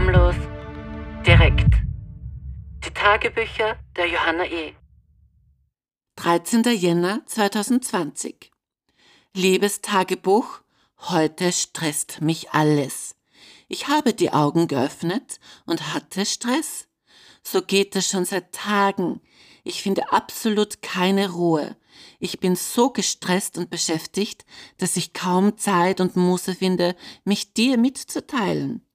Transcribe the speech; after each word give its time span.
Schamlos, 0.00 0.36
direkt. 1.26 1.74
Die 2.86 2.90
Tagebücher 2.90 3.76
der 3.96 4.06
Johanna 4.06 4.46
E. 4.46 4.72
13. 6.16 6.62
Jänner 6.74 7.20
2020. 7.26 8.50
Liebes 9.34 9.82
Tagebuch, 9.82 10.62
heute 11.00 11.52
stresst 11.52 12.22
mich 12.22 12.52
alles. 12.52 13.14
Ich 13.68 13.88
habe 13.88 14.14
die 14.14 14.32
Augen 14.32 14.68
geöffnet 14.68 15.38
und 15.66 15.92
hatte 15.92 16.24
Stress. 16.24 16.88
So 17.42 17.60
geht 17.60 17.94
es 17.94 18.08
schon 18.08 18.24
seit 18.24 18.54
Tagen. 18.54 19.20
Ich 19.64 19.82
finde 19.82 20.14
absolut 20.14 20.80
keine 20.80 21.30
Ruhe. 21.30 21.76
Ich 22.18 22.40
bin 22.40 22.56
so 22.56 22.88
gestresst 22.88 23.58
und 23.58 23.68
beschäftigt, 23.68 24.46
dass 24.78 24.96
ich 24.96 25.12
kaum 25.12 25.58
Zeit 25.58 26.00
und 26.00 26.16
Muße 26.16 26.54
finde, 26.54 26.96
mich 27.24 27.52
dir 27.52 27.76
mitzuteilen. 27.76 28.86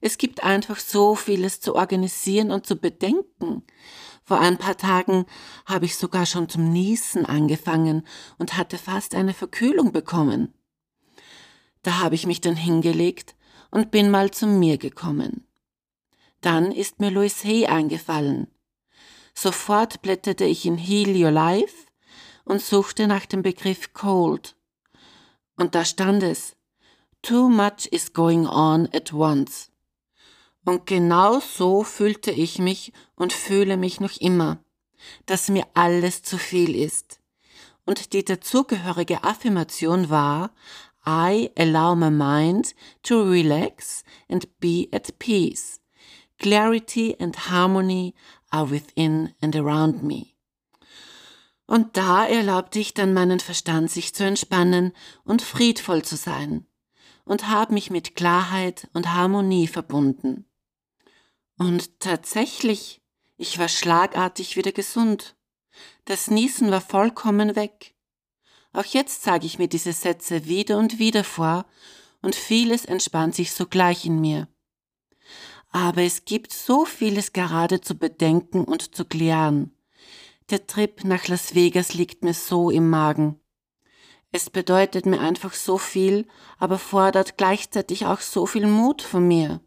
Es 0.00 0.18
gibt 0.18 0.44
einfach 0.44 0.78
so 0.78 1.14
vieles 1.14 1.60
zu 1.60 1.74
organisieren 1.74 2.50
und 2.50 2.66
zu 2.66 2.76
bedenken. 2.76 3.62
Vor 4.24 4.40
ein 4.40 4.58
paar 4.58 4.76
Tagen 4.76 5.26
habe 5.66 5.84
ich 5.84 5.96
sogar 5.96 6.26
schon 6.26 6.48
zum 6.48 6.70
Niesen 6.70 7.24
angefangen 7.26 8.06
und 8.38 8.56
hatte 8.56 8.76
fast 8.78 9.14
eine 9.14 9.34
Verkühlung 9.34 9.92
bekommen. 9.92 10.52
Da 11.82 12.00
habe 12.00 12.16
ich 12.16 12.26
mich 12.26 12.40
dann 12.40 12.56
hingelegt 12.56 13.36
und 13.70 13.92
bin 13.92 14.10
mal 14.10 14.32
zu 14.32 14.46
mir 14.46 14.78
gekommen. 14.78 15.46
Dann 16.40 16.72
ist 16.72 16.98
mir 16.98 17.10
Louis 17.10 17.44
Hay 17.44 17.66
eingefallen. 17.66 18.48
Sofort 19.34 20.02
blätterte 20.02 20.44
ich 20.44 20.66
in 20.66 20.76
Heal 20.78 21.14
Your 21.16 21.30
Life 21.30 21.86
und 22.44 22.62
suchte 22.62 23.06
nach 23.06 23.26
dem 23.26 23.42
Begriff 23.42 23.92
cold. 23.92 24.56
Und 25.56 25.74
da 25.74 25.84
stand 25.84 26.22
es, 26.22 26.56
Too 27.22 27.48
much 27.48 27.86
is 27.90 28.12
going 28.12 28.46
on 28.46 28.88
at 28.92 29.12
once. 29.12 29.70
Und 30.66 30.84
genau 30.84 31.38
so 31.38 31.84
fühlte 31.84 32.32
ich 32.32 32.58
mich 32.58 32.92
und 33.14 33.32
fühle 33.32 33.76
mich 33.76 34.00
noch 34.00 34.16
immer, 34.20 34.58
dass 35.24 35.48
mir 35.48 35.64
alles 35.74 36.24
zu 36.24 36.38
viel 36.38 36.74
ist. 36.74 37.20
Und 37.84 38.12
die 38.12 38.24
dazugehörige 38.24 39.22
Affirmation 39.22 40.10
war, 40.10 40.50
I 41.06 41.52
allow 41.56 41.94
my 41.94 42.10
mind 42.10 42.74
to 43.04 43.22
relax 43.22 44.02
and 44.28 44.58
be 44.58 44.88
at 44.90 45.16
peace. 45.20 45.80
Clarity 46.40 47.16
and 47.20 47.48
harmony 47.48 48.12
are 48.50 48.68
within 48.68 49.32
and 49.40 49.54
around 49.54 50.02
me. 50.02 50.32
Und 51.68 51.96
da 51.96 52.26
erlaubte 52.26 52.80
ich 52.80 52.92
dann 52.92 53.14
meinen 53.14 53.38
Verstand 53.38 53.88
sich 53.92 54.16
zu 54.16 54.24
entspannen 54.24 54.92
und 55.22 55.42
friedvoll 55.42 56.02
zu 56.02 56.16
sein 56.16 56.66
und 57.24 57.48
habe 57.48 57.72
mich 57.72 57.90
mit 57.90 58.16
Klarheit 58.16 58.88
und 58.94 59.14
Harmonie 59.14 59.68
verbunden. 59.68 60.45
Und 61.58 62.00
tatsächlich, 62.00 63.00
ich 63.36 63.58
war 63.58 63.68
schlagartig 63.68 64.56
wieder 64.56 64.72
gesund. 64.72 65.36
Das 66.04 66.30
Niesen 66.30 66.70
war 66.70 66.80
vollkommen 66.80 67.56
weg. 67.56 67.94
Auch 68.72 68.84
jetzt 68.84 69.22
sage 69.22 69.46
ich 69.46 69.58
mir 69.58 69.68
diese 69.68 69.92
Sätze 69.92 70.46
wieder 70.46 70.78
und 70.78 70.98
wieder 70.98 71.24
vor 71.24 71.64
und 72.20 72.34
vieles 72.34 72.84
entspannt 72.84 73.34
sich 73.34 73.52
sogleich 73.52 74.04
in 74.04 74.20
mir. 74.20 74.48
Aber 75.70 76.02
es 76.02 76.24
gibt 76.24 76.52
so 76.52 76.84
vieles 76.84 77.32
gerade 77.32 77.80
zu 77.80 77.96
bedenken 77.96 78.64
und 78.64 78.94
zu 78.94 79.04
klären. 79.04 79.74
Der 80.50 80.66
Trip 80.66 81.04
nach 81.04 81.26
Las 81.28 81.54
Vegas 81.54 81.94
liegt 81.94 82.22
mir 82.22 82.34
so 82.34 82.70
im 82.70 82.88
Magen. 82.90 83.40
Es 84.30 84.50
bedeutet 84.50 85.06
mir 85.06 85.20
einfach 85.20 85.54
so 85.54 85.78
viel, 85.78 86.26
aber 86.58 86.78
fordert 86.78 87.38
gleichzeitig 87.38 88.06
auch 88.06 88.20
so 88.20 88.46
viel 88.46 88.66
Mut 88.66 89.02
von 89.02 89.26
mir. 89.26 89.60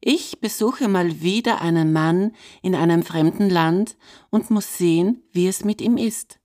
Ich 0.00 0.40
besuche 0.40 0.88
mal 0.88 1.20
wieder 1.20 1.60
einen 1.60 1.92
Mann 1.92 2.34
in 2.62 2.74
einem 2.74 3.02
fremden 3.02 3.50
Land 3.50 3.96
und 4.30 4.50
muss 4.50 4.78
sehen, 4.78 5.22
wie 5.32 5.46
es 5.46 5.62
mit 5.62 5.82
ihm 5.82 5.98
ist. 5.98 6.40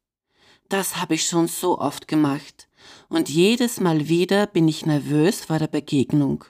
Das 0.67 0.97
habe 0.97 1.15
ich 1.15 1.25
schon 1.25 1.47
so 1.47 1.79
oft 1.79 2.07
gemacht. 2.07 2.67
Und 3.07 3.29
jedes 3.29 3.79
Mal 3.79 4.09
wieder 4.09 4.45
bin 4.45 4.67
ich 4.67 4.85
nervös 4.85 5.45
vor 5.45 5.57
der 5.57 5.67
Begegnung 5.67 6.43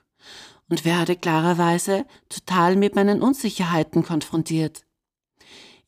und 0.67 0.83
werde 0.83 1.15
klarerweise 1.15 2.05
total 2.27 2.75
mit 2.75 2.95
meinen 2.95 3.21
Unsicherheiten 3.21 4.03
konfrontiert. 4.03 4.85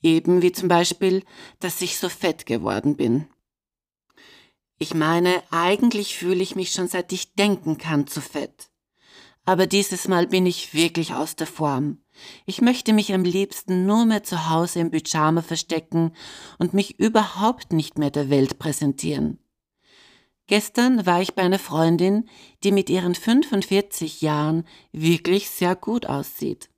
Eben 0.03 0.43
wie 0.43 0.51
zum 0.51 0.67
Beispiel, 0.67 1.23
dass 1.59 1.81
ich 1.81 1.97
so 1.97 2.09
fett 2.09 2.45
geworden 2.45 2.95
bin. 2.95 3.27
Ich 4.77 4.93
meine, 4.93 5.41
eigentlich 5.49 6.15
fühle 6.15 6.43
ich 6.43 6.55
mich 6.55 6.71
schon 6.71 6.87
seit 6.87 7.11
ich 7.11 7.33
denken 7.33 7.79
kann 7.79 8.05
zu 8.05 8.21
fett. 8.21 8.69
Aber 9.47 9.65
dieses 9.65 10.09
Mal 10.09 10.27
bin 10.27 10.45
ich 10.45 10.73
wirklich 10.73 11.13
aus 11.13 11.37
der 11.37 11.47
Form. 11.47 11.99
Ich 12.45 12.59
möchte 12.59 12.91
mich 12.91 13.13
am 13.13 13.23
liebsten 13.23 13.85
nur 13.85 14.05
mehr 14.05 14.21
zu 14.21 14.49
Hause 14.49 14.79
im 14.81 14.91
Pyjama 14.91 15.41
verstecken 15.41 16.11
und 16.57 16.73
mich 16.73 16.99
überhaupt 16.99 17.71
nicht 17.71 17.97
mehr 17.97 18.11
der 18.11 18.29
Welt 18.29 18.59
präsentieren. 18.59 19.39
Gestern 20.47 21.05
war 21.05 21.21
ich 21.21 21.33
bei 21.33 21.43
einer 21.43 21.59
Freundin, 21.59 22.27
die 22.65 22.73
mit 22.73 22.89
ihren 22.89 23.15
45 23.15 24.19
Jahren 24.19 24.65
wirklich 24.91 25.49
sehr 25.49 25.77
gut 25.77 26.07
aussieht. 26.07 26.69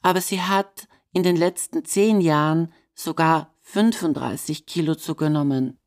Aber 0.00 0.22
sie 0.22 0.40
hat 0.40 0.88
in 1.12 1.22
den 1.22 1.36
letzten 1.36 1.84
zehn 1.84 2.22
Jahren 2.22 2.72
sogar 2.94 3.54
35 3.60 4.64
Kilo 4.64 4.94
zugenommen. 4.94 5.78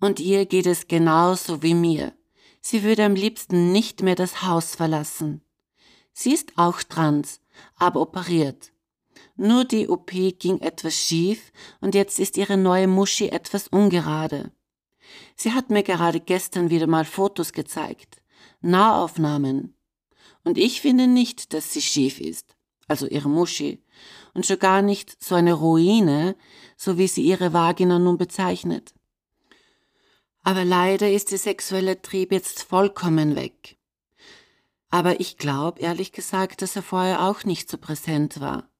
Und 0.00 0.18
ihr 0.18 0.44
geht 0.46 0.66
es 0.66 0.88
genauso 0.88 1.62
wie 1.62 1.74
mir. 1.74 2.17
Sie 2.60 2.82
würde 2.82 3.04
am 3.04 3.14
liebsten 3.14 3.72
nicht 3.72 4.02
mehr 4.02 4.14
das 4.14 4.42
Haus 4.42 4.74
verlassen. 4.74 5.42
Sie 6.12 6.32
ist 6.32 6.52
auch 6.56 6.82
trans, 6.82 7.40
aber 7.76 8.00
operiert. 8.00 8.72
Nur 9.36 9.64
die 9.64 9.88
OP 9.88 10.10
ging 10.10 10.60
etwas 10.60 10.94
schief 10.94 11.52
und 11.80 11.94
jetzt 11.94 12.18
ist 12.18 12.36
ihre 12.36 12.56
neue 12.56 12.88
Muschi 12.88 13.28
etwas 13.28 13.68
ungerade. 13.68 14.50
Sie 15.36 15.52
hat 15.52 15.70
mir 15.70 15.82
gerade 15.82 16.20
gestern 16.20 16.70
wieder 16.70 16.86
mal 16.86 17.04
Fotos 17.04 17.52
gezeigt. 17.52 18.20
Nahaufnahmen. 18.60 19.76
Und 20.44 20.58
ich 20.58 20.80
finde 20.80 21.06
nicht, 21.06 21.52
dass 21.52 21.72
sie 21.72 21.82
schief 21.82 22.20
ist. 22.20 22.56
Also 22.88 23.06
ihre 23.06 23.28
Muschi 23.28 23.84
und 24.34 24.46
schon 24.46 24.58
gar 24.58 24.82
nicht 24.82 25.22
so 25.22 25.34
eine 25.34 25.52
Ruine, 25.52 26.36
so 26.76 26.96
wie 26.96 27.08
sie 27.08 27.22
ihre 27.22 27.52
Vagina 27.52 27.98
nun 27.98 28.18
bezeichnet. 28.18 28.94
Aber 30.42 30.64
leider 30.64 31.10
ist 31.10 31.30
der 31.30 31.38
sexuelle 31.38 32.00
Trieb 32.00 32.32
jetzt 32.32 32.62
vollkommen 32.62 33.36
weg. 33.36 33.78
Aber 34.90 35.20
ich 35.20 35.36
glaube, 35.36 35.80
ehrlich 35.80 36.12
gesagt, 36.12 36.62
dass 36.62 36.76
er 36.76 36.82
vorher 36.82 37.22
auch 37.22 37.44
nicht 37.44 37.70
so 37.70 37.76
präsent 37.76 38.40
war. 38.40 38.70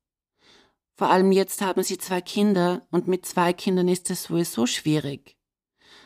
Vor 0.97 1.11
allem 1.11 1.31
jetzt 1.31 1.61
haben 1.61 1.83
sie 1.83 1.99
zwei 1.99 2.21
Kinder 2.21 2.87
und 2.91 3.07
mit 3.07 3.25
zwei 3.27 3.53
Kindern 3.53 3.89
ist 3.89 4.11
es 4.11 4.25
sowieso 4.25 4.67
schwierig. 4.67 5.37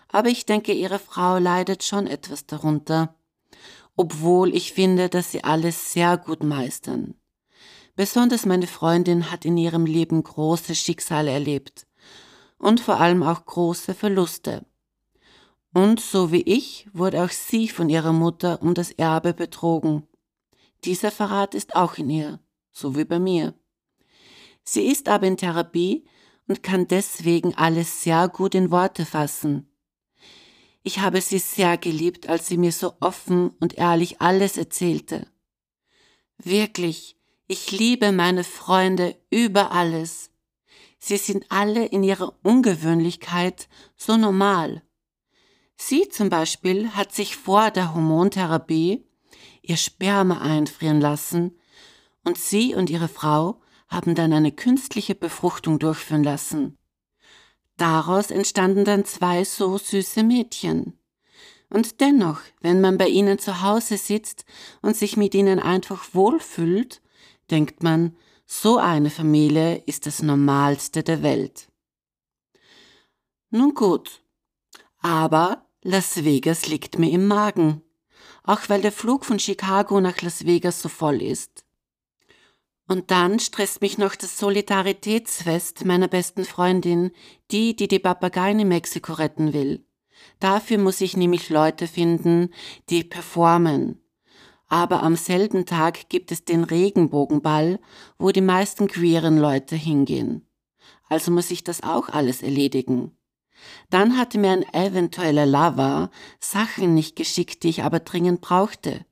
Aber 0.08 0.28
ich 0.28 0.44
denke, 0.44 0.72
ihre 0.72 0.98
Frau 0.98 1.38
leidet 1.38 1.82
schon 1.82 2.06
etwas 2.06 2.46
darunter, 2.46 3.14
obwohl 3.96 4.54
ich 4.54 4.72
finde, 4.72 5.08
dass 5.08 5.32
sie 5.32 5.44
alles 5.44 5.92
sehr 5.92 6.18
gut 6.18 6.42
meistern. 6.42 7.14
Besonders 7.94 8.44
meine 8.44 8.66
Freundin 8.66 9.30
hat 9.30 9.44
in 9.44 9.56
ihrem 9.56 9.86
Leben 9.86 10.22
große 10.22 10.74
Schicksale 10.74 11.30
erlebt 11.30 11.86
und 12.58 12.80
vor 12.80 13.00
allem 13.00 13.22
auch 13.22 13.44
große 13.44 13.94
Verluste. 13.94 14.64
Und 15.74 16.00
so 16.00 16.32
wie 16.32 16.42
ich 16.42 16.86
wurde 16.92 17.24
auch 17.24 17.30
sie 17.30 17.68
von 17.68 17.88
ihrer 17.88 18.12
Mutter 18.12 18.60
um 18.60 18.74
das 18.74 18.90
Erbe 18.90 19.32
betrogen. 19.32 20.06
Dieser 20.84 21.10
Verrat 21.10 21.54
ist 21.54 21.76
auch 21.76 21.96
in 21.96 22.10
ihr, 22.10 22.40
so 22.72 22.96
wie 22.96 23.04
bei 23.04 23.18
mir. 23.18 23.54
Sie 24.64 24.86
ist 24.86 25.08
aber 25.08 25.26
in 25.26 25.36
Therapie 25.36 26.04
und 26.46 26.62
kann 26.62 26.88
deswegen 26.88 27.54
alles 27.54 28.02
sehr 28.02 28.28
gut 28.28 28.54
in 28.54 28.70
Worte 28.70 29.06
fassen. 29.06 29.68
Ich 30.82 30.98
habe 30.98 31.20
sie 31.20 31.38
sehr 31.38 31.78
geliebt, 31.78 32.28
als 32.28 32.48
sie 32.48 32.58
mir 32.58 32.72
so 32.72 32.94
offen 33.00 33.50
und 33.60 33.78
ehrlich 33.78 34.20
alles 34.20 34.56
erzählte. 34.56 35.28
Wirklich, 36.38 37.16
ich 37.46 37.70
liebe 37.70 38.10
meine 38.12 38.44
Freunde 38.44 39.16
über 39.30 39.70
alles. 39.70 40.30
Sie 40.98 41.16
sind 41.16 41.46
alle 41.50 41.86
in 41.86 42.02
ihrer 42.02 42.34
Ungewöhnlichkeit 42.42 43.68
so 43.96 44.16
normal. 44.16 44.82
Sie 45.76 46.08
zum 46.08 46.28
Beispiel 46.28 46.90
hat 46.90 47.12
sich 47.12 47.36
vor 47.36 47.70
der 47.70 47.94
Hormontherapie 47.94 49.04
ihr 49.62 49.76
Sperma 49.76 50.38
einfrieren 50.38 51.00
lassen 51.00 51.56
und 52.24 52.38
sie 52.38 52.74
und 52.74 52.90
ihre 52.90 53.08
Frau 53.08 53.60
haben 53.88 54.14
dann 54.14 54.32
eine 54.32 54.52
künstliche 54.52 55.14
Befruchtung 55.14 55.78
durchführen 55.78 56.24
lassen. 56.24 56.78
Daraus 57.76 58.30
entstanden 58.30 58.84
dann 58.84 59.04
zwei 59.04 59.44
so 59.44 59.78
süße 59.78 60.22
Mädchen. 60.22 60.98
Und 61.68 62.00
dennoch, 62.00 62.40
wenn 62.60 62.80
man 62.80 62.98
bei 62.98 63.08
ihnen 63.08 63.38
zu 63.38 63.62
Hause 63.62 63.96
sitzt 63.96 64.44
und 64.82 64.96
sich 64.96 65.16
mit 65.16 65.34
ihnen 65.34 65.58
einfach 65.58 66.08
wohlfühlt, 66.12 67.00
denkt 67.50 67.82
man, 67.82 68.16
so 68.44 68.76
eine 68.76 69.08
Familie 69.08 69.82
ist 69.86 70.06
das 70.06 70.22
Normalste 70.22 71.02
der 71.02 71.22
Welt. 71.22 71.68
Nun 73.50 73.74
gut, 73.74 74.21
aber 75.02 75.66
Las 75.82 76.24
Vegas 76.24 76.68
liegt 76.68 76.98
mir 76.98 77.10
im 77.10 77.26
Magen, 77.26 77.82
auch 78.44 78.60
weil 78.68 78.80
der 78.80 78.92
Flug 78.92 79.24
von 79.24 79.38
Chicago 79.38 80.00
nach 80.00 80.22
Las 80.22 80.46
Vegas 80.46 80.80
so 80.80 80.88
voll 80.88 81.20
ist. 81.20 81.64
Und 82.88 83.10
dann 83.10 83.40
stresst 83.40 83.80
mich 83.80 83.98
noch 83.98 84.14
das 84.14 84.38
Solidaritätsfest 84.38 85.84
meiner 85.84 86.08
besten 86.08 86.44
Freundin, 86.44 87.10
die, 87.50 87.74
die 87.74 87.88
die 87.88 87.98
Papageien 87.98 88.60
in 88.60 88.68
Mexiko 88.68 89.14
retten 89.14 89.52
will. 89.52 89.84
Dafür 90.38 90.78
muss 90.78 91.00
ich 91.00 91.16
nämlich 91.16 91.48
Leute 91.48 91.88
finden, 91.88 92.50
die 92.90 93.02
performen. 93.02 94.00
Aber 94.68 95.02
am 95.02 95.16
selben 95.16 95.66
Tag 95.66 96.08
gibt 96.08 96.32
es 96.32 96.44
den 96.44 96.64
Regenbogenball, 96.64 97.80
wo 98.18 98.30
die 98.30 98.40
meisten 98.40 98.88
queeren 98.88 99.36
Leute 99.36 99.76
hingehen. 99.76 100.46
Also 101.08 101.30
muss 101.30 101.50
ich 101.50 101.64
das 101.64 101.82
auch 101.82 102.08
alles 102.08 102.42
erledigen. 102.42 103.16
Dann 103.90 104.16
hatte 104.18 104.38
mir 104.38 104.52
ein 104.52 104.74
eventueller 104.74 105.46
Lover 105.46 106.10
Sachen 106.40 106.94
nicht 106.94 107.16
geschickt, 107.16 107.62
die 107.62 107.68
ich 107.68 107.82
aber 107.82 108.00
dringend 108.00 108.40
brauchte. 108.40 109.04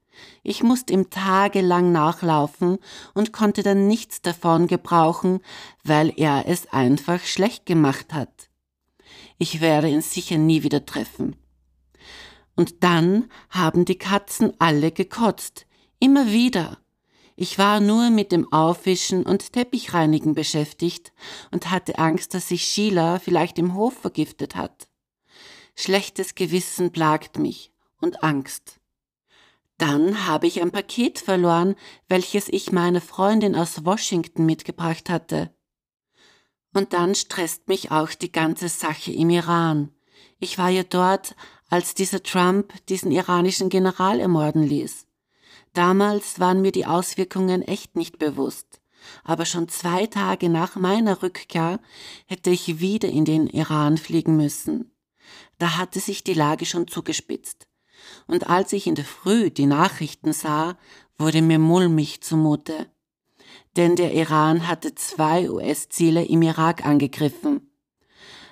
Ich 0.43 0.63
musste 0.63 0.93
ihm 0.93 1.11
tagelang 1.11 1.93
nachlaufen 1.93 2.79
und 3.15 3.33
konnte 3.33 3.63
dann 3.63 3.87
nichts 3.87 4.23
davon 4.23 4.67
gebrauchen, 4.67 5.41
weil 5.85 6.13
er 6.17 6.45
es 6.47 6.73
einfach 6.73 7.21
schlecht 7.21 7.67
gemacht 7.67 8.13
hat. 8.13 8.51
Ich 9.39 9.61
werde 9.61 9.89
ihn 9.89 10.03
sicher 10.03 10.39
nie 10.39 10.63
wieder 10.63 10.85
treffen. 10.85 11.37
Und 12.57 12.83
dann 12.85 13.31
haben 13.49 13.85
die 13.85 13.99
Katzen 13.99 14.53
alle 14.59 14.93
gekotzt. 14.93 15.67
Immer 15.99 16.31
wieder. 16.31 16.79
Ich 17.43 17.57
war 17.57 17.81
nur 17.81 18.11
mit 18.11 18.33
dem 18.33 18.53
Aufwischen 18.53 19.25
und 19.25 19.55
Teppichreinigen 19.55 20.35
beschäftigt 20.35 21.11
und 21.51 21.71
hatte 21.71 21.99
Angst, 21.99 22.35
dass 22.35 22.49
sich 22.49 22.65
Sheila 22.65 23.19
vielleicht 23.19 23.59
im 23.59 23.73
Hof 23.73 23.95
vergiftet 23.95 24.57
hat. 24.57 24.89
Schlechtes 25.75 26.35
Gewissen 26.35 26.93
plagt 26.93 27.39
mich 27.39 27.73
und 27.99 28.23
Angst. 28.23 28.79
Dann 29.79 30.27
habe 30.27 30.49
ich 30.49 30.61
ein 30.61 30.71
Paket 30.71 31.19
verloren, 31.19 31.77
welches 32.09 32.47
ich 32.51 32.73
meiner 32.73 33.01
Freundin 33.01 33.57
aus 33.57 33.87
Washington 33.87 34.45
mitgebracht 34.45 35.09
hatte. 35.09 35.51
Und 36.75 36.93
dann 36.93 37.15
stresst 37.15 37.69
mich 37.69 37.91
auch 37.91 38.11
die 38.11 38.33
ganze 38.33 38.69
Sache 38.69 39.13
im 39.13 39.31
Iran. 39.31 39.95
Ich 40.41 40.59
war 40.59 40.69
ja 40.69 40.83
dort, 40.83 41.35
als 41.71 41.95
dieser 41.95 42.23
Trump 42.23 42.75
diesen 42.89 43.11
iranischen 43.11 43.71
General 43.71 44.21
ermorden 44.21 44.63
ließ. 44.63 45.07
Damals 45.73 46.41
waren 46.41 46.63
mir 46.63 46.73
die 46.73 46.87
Auswirkungen 46.87 47.63
echt 47.63 47.97
nicht 47.97 48.19
bewusst. 48.19 48.81
Aber 49.25 49.47
schon 49.47 49.69
zwei 49.69 50.07
Tage 50.07 50.49
nach 50.49 50.77
meiner 50.77 51.23
Rückkehr 51.23 51.81
hätte 52.27 52.51
ich 52.51 52.81
wieder 52.81 53.09
in 53.09 53.25
den 53.25 53.47
Iran 53.47 53.97
fliegen 53.97 54.37
müssen. 54.37 54.93
Da 55.59 55.79
hatte 55.79 56.01
sich 56.01 56.23
die 56.23 56.35
Lage 56.35 56.67
schon 56.67 56.87
zugespitzt. 56.87 57.67
Und 58.27 58.49
als 58.51 58.73
ich 58.73 58.87
in 58.87 58.95
der 58.95 59.05
Früh 59.05 59.51
die 59.51 59.67
Nachrichten 59.67 60.33
sah, 60.33 60.77
wurde 61.17 61.43
mir 61.43 61.59
mulmig 61.59 62.23
zumute 62.23 62.91
denn 63.77 63.97
der 63.97 64.13
Iran 64.13 64.67
hatte 64.67 64.95
zwei 64.95 65.51
US-Ziele 65.51 66.25
im 66.25 66.43
Irak 66.43 66.85
angegriffen. 66.85 67.71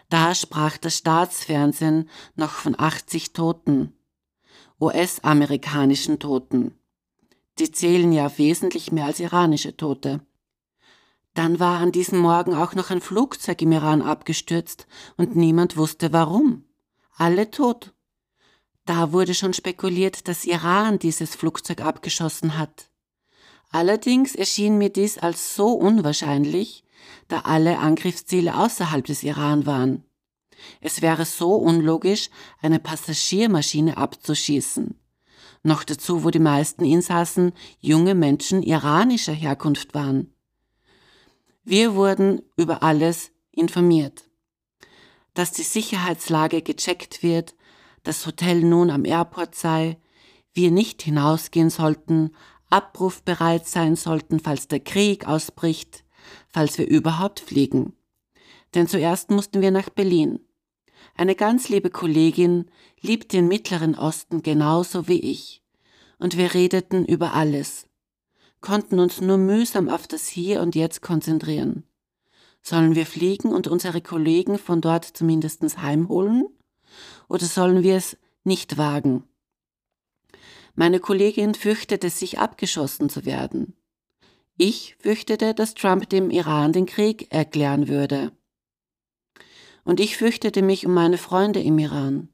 Da 0.09 0.35
sprach 0.35 0.79
das 0.79 0.97
Staatsfernsehen 0.97 2.09
noch 2.35 2.53
von 2.53 2.79
80 2.79 3.33
Toten, 3.33 3.93
US-amerikanischen 4.81 6.19
Toten. 6.19 6.78
Die 7.59 7.73
zählen 7.73 8.13
ja 8.13 8.39
wesentlich 8.39 8.93
mehr 8.93 9.07
als 9.07 9.21
iranische 9.21 9.77
Tote. 9.77 10.21
Dann 11.35 11.61
war 11.61 11.79
an 11.81 11.93
diesem 11.93 12.19
Morgen 12.19 12.55
auch 12.55 12.75
noch 12.75 12.91
ein 12.91 13.01
Flugzeug 13.01 13.63
im 13.63 13.73
Iran 13.73 14.03
abgestürzt 14.03 14.87
und 15.17 15.37
niemand 15.37 15.77
wusste 15.77 16.13
warum. 16.13 16.65
Alle 17.17 17.51
tot. 17.51 17.95
Da 18.85 19.13
wurde 19.13 19.35
schon 19.35 19.53
spekuliert, 19.53 20.29
dass 20.29 20.45
Iran 20.45 20.99
dieses 20.99 21.35
Flugzeug 21.35 21.81
abgeschossen 21.81 22.59
hat. 22.59 22.91
Allerdings 23.71 24.35
erschien 24.35 24.79
mir 24.79 24.89
dies 24.91 25.19
als 25.19 25.55
so 25.55 25.73
unwahrscheinlich, 25.73 26.85
da 27.29 27.41
alle 27.41 27.79
Angriffsziele 27.79 28.57
außerhalb 28.57 29.05
des 29.05 29.23
Iran 29.23 29.67
waren. 29.67 30.05
Es 30.81 31.03
wäre 31.03 31.25
so 31.25 31.55
unlogisch, 31.55 32.31
eine 32.61 32.79
Passagiermaschine 32.79 33.97
abzuschießen. 33.97 34.99
Noch 35.63 35.85
dazu, 35.85 36.25
wo 36.25 36.31
die 36.31 36.39
meisten 36.39 36.85
Insassen 36.85 37.53
junge 37.81 38.15
Menschen 38.15 38.63
iranischer 38.63 39.33
Herkunft 39.33 39.95
waren. 39.95 40.35
Wir 41.65 41.95
wurden 41.95 42.43
über 42.57 42.83
alles 42.83 43.31
informiert. 43.51 44.25
Dass 45.35 45.53
die 45.53 45.63
Sicherheitslage 45.63 46.63
gecheckt 46.63 47.23
wird, 47.23 47.55
das 48.03 48.27
Hotel 48.27 48.63
nun 48.63 48.91
am 48.91 49.05
Airport 49.05 49.55
sei, 49.55 49.99
wir 50.55 50.71
nicht 50.71 51.03
hinausgehen 51.03 51.71
sollten, 51.71 52.35
abrufbereit 52.71 53.67
sein 53.67 53.97
sollten, 53.97 54.41
falls 54.41 54.69
der 54.69 54.81
Krieg 54.81 55.27
ausbricht, 55.27 56.05
falls 56.49 56.79
wir 56.79 56.87
überhaupt 56.87 57.41
fliegen. 57.41 57.95
Denn 58.75 58.87
zuerst 58.87 59.31
mussten 59.31 59.61
wir 59.61 59.71
nach 59.71 59.91
Berlin. 59.91 60.41
Eine 61.19 61.35
ganz 61.35 61.69
liebe 61.69 61.91
Kollegin 61.91 62.71
liebt 63.01 63.33
den 63.33 63.49
Mittleren 63.49 63.97
Osten 63.97 64.41
genauso 64.45 65.09
wie 65.09 65.19
ich. 65.19 65.65
Und 66.21 66.37
wir 66.37 66.55
redeten 66.55 67.05
über 67.05 67.35
alles, 67.35 67.89
konnten 68.61 69.01
uns 69.01 69.21
nur 69.21 69.37
mühsam 69.37 69.89
auf 69.89 70.07
das 70.07 70.29
Hier 70.29 70.63
und 70.63 70.77
Jetzt 70.77 71.03
konzentrieren. 71.03 71.83
Sollen 72.63 72.95
wir 72.95 73.05
fliegen 73.05 73.49
und 73.53 73.67
unsere 73.67 74.01
Kollegen 74.01 74.59
von 74.59 74.81
dort 74.81 75.05
zumindest 75.07 75.83
heimholen? 75.83 76.47
Oder 77.29 77.47
sollen 77.47 77.83
wir 77.83 77.97
es 77.97 78.17
nicht 78.45 78.79
wagen? 78.79 79.25
Meine 80.77 81.01
Kollegin 81.01 81.55
fürchtete 81.55 82.11
sich 82.11 82.39
abgeschossen 82.39 83.09
zu 83.09 83.25
werden. 83.25 83.75
Ich 84.57 84.95
fürchtete, 85.01 85.53
dass 85.53 85.75
Trump 85.75 86.09
dem 86.11 86.31
Iran 86.31 86.73
den 86.73 86.87
Krieg 86.87 87.27
erklären 87.33 87.89
würde. 87.89 88.31
Und 89.89 90.01
ich 90.01 90.19
fürchtete 90.19 90.61
mich 90.61 90.85
um 90.85 90.93
meine 90.93 91.17
Freunde 91.17 91.63
im 91.63 91.79
Iran. 91.79 92.29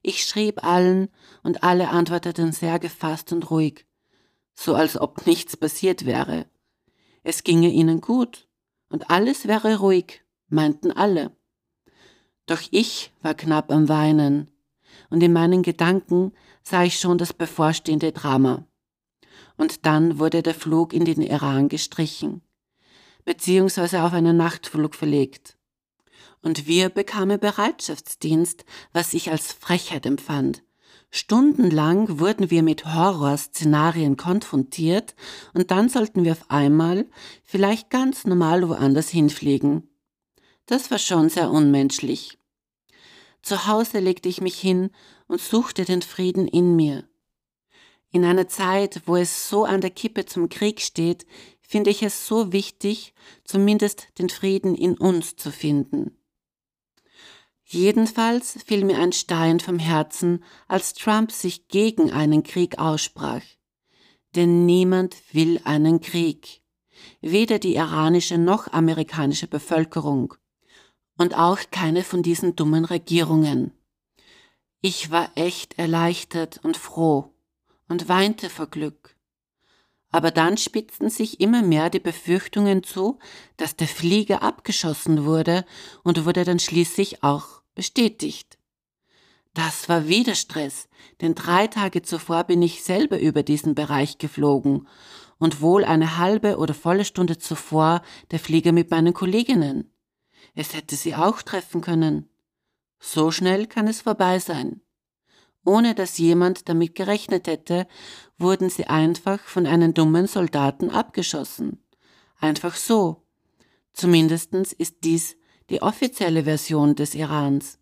Ich 0.00 0.24
schrieb 0.24 0.64
allen 0.64 1.10
und 1.42 1.62
alle 1.62 1.90
antworteten 1.90 2.50
sehr 2.50 2.78
gefasst 2.78 3.30
und 3.30 3.50
ruhig, 3.50 3.84
so 4.54 4.74
als 4.74 4.98
ob 4.98 5.26
nichts 5.26 5.54
passiert 5.58 6.06
wäre. 6.06 6.46
Es 7.22 7.44
ginge 7.44 7.68
ihnen 7.68 8.00
gut 8.00 8.48
und 8.88 9.10
alles 9.10 9.46
wäre 9.46 9.80
ruhig, 9.80 10.24
meinten 10.48 10.92
alle. 10.92 11.36
Doch 12.46 12.62
ich 12.70 13.12
war 13.20 13.34
knapp 13.34 13.70
am 13.70 13.90
Weinen, 13.90 14.50
und 15.10 15.22
in 15.22 15.34
meinen 15.34 15.62
Gedanken 15.62 16.32
sah 16.62 16.84
ich 16.84 16.98
schon 16.98 17.18
das 17.18 17.34
bevorstehende 17.34 18.12
Drama. 18.12 18.66
Und 19.58 19.84
dann 19.84 20.18
wurde 20.18 20.42
der 20.42 20.54
Flug 20.54 20.94
in 20.94 21.04
den 21.04 21.20
Iran 21.20 21.68
gestrichen, 21.68 22.40
beziehungsweise 23.26 24.04
auf 24.04 24.14
einen 24.14 24.38
Nachtflug 24.38 24.94
verlegt. 24.94 25.55
Und 26.46 26.68
wir 26.68 26.90
bekamen 26.90 27.40
Bereitschaftsdienst, 27.40 28.64
was 28.92 29.14
ich 29.14 29.32
als 29.32 29.50
Frechheit 29.50 30.06
empfand. 30.06 30.62
Stundenlang 31.10 32.20
wurden 32.20 32.52
wir 32.52 32.62
mit 32.62 32.84
Horrorszenarien 32.84 34.16
konfrontiert 34.16 35.16
und 35.54 35.72
dann 35.72 35.88
sollten 35.88 36.22
wir 36.22 36.30
auf 36.30 36.48
einmal 36.48 37.06
vielleicht 37.42 37.90
ganz 37.90 38.26
normal 38.26 38.68
woanders 38.68 39.08
hinfliegen. 39.08 39.90
Das 40.66 40.92
war 40.92 41.00
schon 41.00 41.30
sehr 41.30 41.50
unmenschlich. 41.50 42.38
Zu 43.42 43.66
Hause 43.66 43.98
legte 43.98 44.28
ich 44.28 44.40
mich 44.40 44.56
hin 44.56 44.90
und 45.26 45.40
suchte 45.40 45.84
den 45.84 46.00
Frieden 46.00 46.46
in 46.46 46.76
mir. 46.76 47.08
In 48.12 48.24
einer 48.24 48.46
Zeit, 48.46 49.02
wo 49.06 49.16
es 49.16 49.48
so 49.48 49.64
an 49.64 49.80
der 49.80 49.90
Kippe 49.90 50.26
zum 50.26 50.48
Krieg 50.48 50.80
steht, 50.80 51.26
finde 51.60 51.90
ich 51.90 52.04
es 52.04 52.28
so 52.28 52.52
wichtig, 52.52 53.14
zumindest 53.42 54.06
den 54.20 54.28
Frieden 54.28 54.76
in 54.76 54.96
uns 54.96 55.34
zu 55.34 55.50
finden. 55.50 56.15
Jedenfalls 57.68 58.62
fiel 58.64 58.84
mir 58.84 58.98
ein 58.98 59.12
Stein 59.12 59.58
vom 59.58 59.80
Herzen, 59.80 60.44
als 60.68 60.94
Trump 60.94 61.32
sich 61.32 61.66
gegen 61.66 62.12
einen 62.12 62.44
Krieg 62.44 62.78
aussprach. 62.78 63.42
Denn 64.36 64.66
niemand 64.66 65.16
will 65.32 65.60
einen 65.64 66.00
Krieg. 66.00 66.62
Weder 67.20 67.58
die 67.58 67.74
iranische 67.74 68.38
noch 68.38 68.72
amerikanische 68.72 69.48
Bevölkerung 69.48 70.34
und 71.18 71.36
auch 71.36 71.58
keine 71.72 72.04
von 72.04 72.22
diesen 72.22 72.54
dummen 72.54 72.84
Regierungen. 72.84 73.72
Ich 74.80 75.10
war 75.10 75.32
echt 75.34 75.76
erleichtert 75.78 76.60
und 76.62 76.76
froh 76.76 77.34
und 77.88 78.08
weinte 78.08 78.48
vor 78.48 78.68
Glück. 78.68 79.16
Aber 80.10 80.30
dann 80.30 80.56
spitzten 80.56 81.10
sich 81.10 81.40
immer 81.40 81.62
mehr 81.62 81.90
die 81.90 81.98
Befürchtungen 81.98 82.84
zu, 82.84 83.18
dass 83.56 83.74
der 83.74 83.88
Flieger 83.88 84.42
abgeschossen 84.42 85.24
wurde 85.24 85.64
und 86.04 86.24
wurde 86.24 86.44
dann 86.44 86.60
schließlich 86.60 87.24
auch 87.24 87.55
bestätigt. 87.76 88.58
Das 89.54 89.88
war 89.88 90.08
wieder 90.08 90.34
Stress, 90.34 90.88
denn 91.20 91.36
drei 91.36 91.68
Tage 91.68 92.02
zuvor 92.02 92.42
bin 92.44 92.60
ich 92.60 92.82
selber 92.82 93.20
über 93.20 93.44
diesen 93.44 93.76
Bereich 93.76 94.18
geflogen 94.18 94.88
und 95.38 95.60
wohl 95.60 95.84
eine 95.84 96.18
halbe 96.18 96.58
oder 96.58 96.74
volle 96.74 97.04
Stunde 97.04 97.38
zuvor 97.38 98.02
der 98.32 98.40
Flieger 98.40 98.72
mit 98.72 98.90
meinen 98.90 99.14
Kolleginnen. 99.14 99.92
Es 100.54 100.74
hätte 100.74 100.96
sie 100.96 101.14
auch 101.14 101.42
treffen 101.42 101.80
können. 101.80 102.28
So 102.98 103.30
schnell 103.30 103.66
kann 103.66 103.86
es 103.86 104.00
vorbei 104.00 104.40
sein. 104.40 104.80
Ohne 105.64 105.94
dass 105.94 106.18
jemand 106.18 106.68
damit 106.68 106.94
gerechnet 106.94 107.46
hätte, 107.46 107.86
wurden 108.38 108.70
sie 108.70 108.86
einfach 108.86 109.40
von 109.40 109.66
einem 109.66 109.94
dummen 109.94 110.26
Soldaten 110.26 110.90
abgeschossen. 110.90 111.82
Einfach 112.38 112.74
so. 112.74 113.22
Zumindest 113.92 114.54
ist 114.54 114.96
dies 115.02 115.36
die 115.70 115.82
offizielle 115.82 116.44
Version 116.44 116.94
des 116.94 117.14
Irans. 117.14 117.78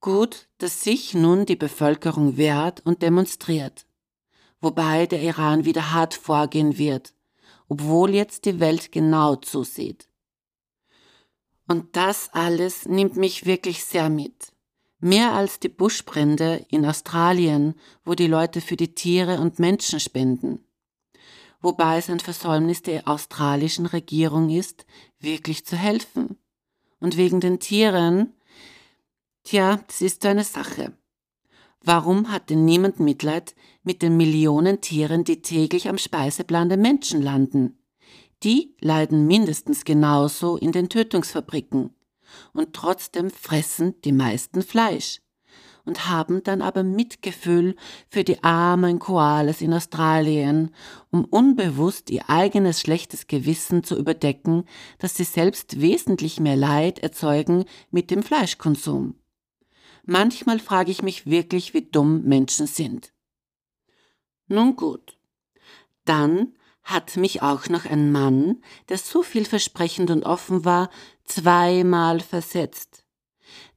Gut, 0.00 0.48
dass 0.58 0.82
sich 0.82 1.14
nun 1.14 1.44
die 1.44 1.56
Bevölkerung 1.56 2.36
wehrt 2.36 2.84
und 2.86 3.02
demonstriert, 3.02 3.86
wobei 4.60 5.06
der 5.06 5.20
Iran 5.20 5.64
wieder 5.64 5.92
hart 5.92 6.14
vorgehen 6.14 6.78
wird, 6.78 7.12
obwohl 7.68 8.14
jetzt 8.14 8.46
die 8.46 8.60
Welt 8.60 8.92
genau 8.92 9.36
zusieht. 9.36 10.08
Und 11.66 11.96
das 11.96 12.30
alles 12.32 12.86
nimmt 12.86 13.16
mich 13.16 13.46
wirklich 13.46 13.84
sehr 13.84 14.08
mit. 14.08 14.52
Mehr 14.98 15.32
als 15.32 15.60
die 15.60 15.68
Buschbrände 15.68 16.66
in 16.68 16.84
Australien, 16.84 17.74
wo 18.04 18.14
die 18.14 18.26
Leute 18.26 18.60
für 18.60 18.76
die 18.76 18.94
Tiere 18.94 19.38
und 19.38 19.58
Menschen 19.58 20.00
spenden. 20.00 20.64
Wobei 21.60 21.98
es 21.98 22.08
ein 22.08 22.20
Versäumnis 22.20 22.82
der 22.82 23.06
australischen 23.06 23.86
Regierung 23.86 24.48
ist, 24.50 24.86
wirklich 25.18 25.66
zu 25.66 25.76
helfen. 25.76 26.38
Und 27.00 27.16
wegen 27.16 27.40
den 27.40 27.60
Tieren 27.60 28.34
Tja, 29.42 29.80
das 29.86 30.00
ist 30.02 30.22
so 30.22 30.28
eine 30.28 30.44
Sache. 30.44 30.92
Warum 31.82 32.30
hat 32.30 32.50
denn 32.50 32.66
niemand 32.66 33.00
Mitleid 33.00 33.54
mit 33.82 34.02
den 34.02 34.16
Millionen 34.16 34.82
Tieren, 34.82 35.24
die 35.24 35.40
täglich 35.40 35.88
am 35.88 35.96
Speiseplan 35.96 36.68
der 36.68 36.78
Menschen 36.78 37.22
landen? 37.22 37.78
Die 38.42 38.76
leiden 38.80 39.26
mindestens 39.26 39.84
genauso 39.84 40.56
in 40.56 40.72
den 40.72 40.88
Tötungsfabriken. 40.88 41.94
Und 42.52 42.74
trotzdem 42.74 43.30
fressen 43.30 44.00
die 44.02 44.12
meisten 44.12 44.62
Fleisch 44.62 45.20
und 45.84 46.08
haben 46.08 46.42
dann 46.42 46.62
aber 46.62 46.82
Mitgefühl 46.82 47.76
für 48.08 48.24
die 48.24 48.42
armen 48.42 48.98
Koalas 48.98 49.60
in 49.60 49.72
Australien, 49.72 50.74
um 51.10 51.24
unbewusst 51.24 52.10
ihr 52.10 52.28
eigenes 52.28 52.80
schlechtes 52.80 53.26
Gewissen 53.26 53.84
zu 53.84 53.96
überdecken, 53.96 54.64
dass 54.98 55.16
sie 55.16 55.24
selbst 55.24 55.80
wesentlich 55.80 56.40
mehr 56.40 56.56
Leid 56.56 56.98
erzeugen 56.98 57.64
mit 57.90 58.10
dem 58.10 58.22
Fleischkonsum. 58.22 59.14
Manchmal 60.04 60.58
frage 60.58 60.90
ich 60.90 61.02
mich 61.02 61.26
wirklich, 61.26 61.74
wie 61.74 61.82
dumm 61.82 62.22
Menschen 62.22 62.66
sind. 62.66 63.12
Nun 64.48 64.76
gut. 64.76 65.18
Dann 66.04 66.54
hat 66.82 67.16
mich 67.16 67.42
auch 67.42 67.68
noch 67.68 67.84
ein 67.84 68.10
Mann, 68.10 68.62
der 68.88 68.98
so 68.98 69.22
vielversprechend 69.22 70.10
und 70.10 70.24
offen 70.24 70.64
war, 70.64 70.90
zweimal 71.24 72.20
versetzt. 72.20 72.99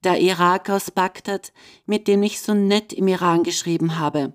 Der 0.03 0.19
Irak 0.19 0.69
aus 0.69 0.91
Bagdad, 0.91 1.53
mit 1.85 2.09
dem 2.09 2.23
ich 2.23 2.41
so 2.41 2.53
nett 2.53 2.91
im 2.91 3.07
Iran 3.07 3.43
geschrieben 3.43 3.99
habe. 3.99 4.33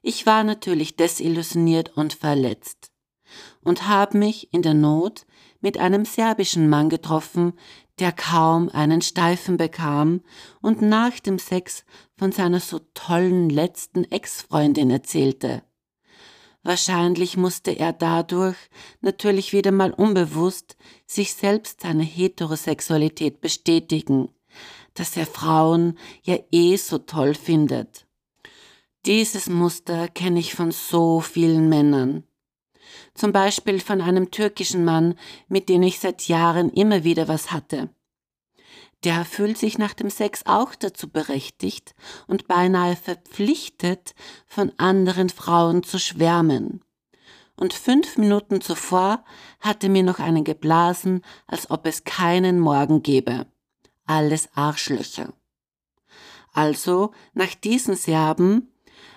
Ich 0.00 0.26
war 0.26 0.44
natürlich 0.44 0.94
desillusioniert 0.94 1.96
und 1.96 2.14
verletzt 2.14 2.92
und 3.64 3.88
habe 3.88 4.16
mich 4.16 4.52
in 4.54 4.62
der 4.62 4.74
Not 4.74 5.26
mit 5.60 5.78
einem 5.78 6.04
serbischen 6.04 6.68
Mann 6.68 6.88
getroffen, 6.88 7.54
der 7.98 8.12
kaum 8.12 8.68
einen 8.68 9.02
Steifen 9.02 9.56
bekam 9.56 10.20
und 10.62 10.82
nach 10.82 11.18
dem 11.18 11.40
Sex 11.40 11.84
von 12.16 12.30
seiner 12.30 12.60
so 12.60 12.78
tollen 12.94 13.50
letzten 13.50 14.04
Ex-Freundin 14.04 14.90
erzählte. 14.90 15.64
Wahrscheinlich 16.62 17.36
musste 17.36 17.72
er 17.72 17.92
dadurch 17.92 18.56
natürlich 19.00 19.52
wieder 19.52 19.72
mal 19.72 19.92
unbewusst 19.92 20.76
sich 21.06 21.34
selbst 21.34 21.80
seine 21.80 22.04
Heterosexualität 22.04 23.40
bestätigen, 23.40 24.28
dass 24.96 25.16
er 25.16 25.26
Frauen 25.26 25.98
ja 26.22 26.36
eh 26.50 26.76
so 26.76 26.98
toll 26.98 27.34
findet. 27.34 28.06
Dieses 29.04 29.48
Muster 29.48 30.08
kenne 30.08 30.40
ich 30.40 30.54
von 30.54 30.72
so 30.72 31.20
vielen 31.20 31.68
Männern 31.68 32.24
zum 33.16 33.32
Beispiel 33.32 33.80
von 33.80 34.00
einem 34.00 34.30
türkischen 34.30 34.84
Mann, 34.84 35.14
mit 35.48 35.68
dem 35.68 35.82
ich 35.82 35.98
seit 35.98 36.28
Jahren 36.28 36.70
immer 36.70 37.04
wieder 37.04 37.28
was 37.28 37.52
hatte. 37.52 37.90
Der 39.04 39.24
fühlt 39.24 39.58
sich 39.58 39.78
nach 39.78 39.94
dem 39.94 40.10
Sex 40.10 40.44
auch 40.46 40.74
dazu 40.74 41.08
berechtigt 41.08 41.94
und 42.26 42.48
beinahe 42.48 42.96
verpflichtet, 42.96 44.14
von 44.46 44.72
anderen 44.78 45.28
Frauen 45.28 45.82
zu 45.82 45.98
schwärmen. 45.98 46.82
Und 47.56 47.72
fünf 47.72 48.18
Minuten 48.18 48.60
zuvor 48.60 49.24
hatte 49.60 49.88
mir 49.88 50.02
noch 50.02 50.18
einen 50.18 50.44
geblasen, 50.44 51.22
als 51.46 51.70
ob 51.70 51.86
es 51.86 52.04
keinen 52.04 52.58
Morgen 52.58 53.02
gäbe. 53.02 53.46
Alles 54.06 54.48
Arschlöcher. 54.54 55.32
Also, 56.52 57.12
nach 57.34 57.54
diesen 57.54 57.96
Serben 57.96 58.72